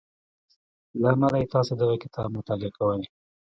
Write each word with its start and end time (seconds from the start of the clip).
له 1.01 1.07
امله 1.15 1.35
یې 1.41 1.51
تاسې 1.53 1.73
دغه 1.81 1.95
کتاب 2.03 2.27
مطالعه 2.37 2.71
کوئ 2.77 3.01